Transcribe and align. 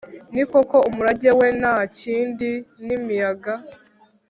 ni 0.33 0.43
koko 0.51 0.75
umurage 0.89 1.31
we 1.39 1.47
nta 1.59 1.75
kindi 1.97 2.51
ni 2.85 2.91
imiyaga 2.97 3.53